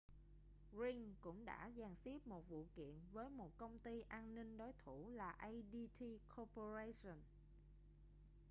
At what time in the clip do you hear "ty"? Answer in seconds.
3.79-4.01